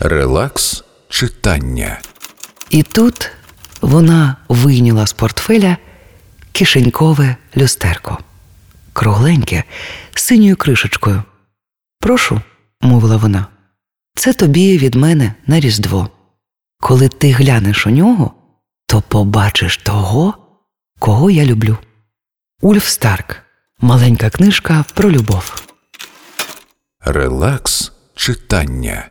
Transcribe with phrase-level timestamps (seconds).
[0.00, 2.00] Релакс читання.
[2.70, 3.30] І тут
[3.80, 5.76] вона вийняла з портфеля
[6.52, 8.18] кишенькове люстерко,
[8.92, 9.64] кругленьке,
[10.14, 11.22] з синьою кришечкою.
[12.00, 12.40] Прошу,
[12.80, 13.46] мовила вона,
[14.14, 16.10] це тобі від мене на Різдво.
[16.80, 18.34] Коли ти глянеш у нього,
[18.86, 20.34] то побачиш того,
[20.98, 21.78] кого я люблю.
[22.60, 23.36] Ульф Старк.
[23.80, 25.62] Маленька книжка про любов.
[27.00, 29.08] Релакс читання.